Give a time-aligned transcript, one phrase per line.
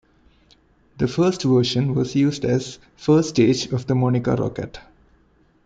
[0.97, 4.79] The first version was used as first stage of the Monica rocket.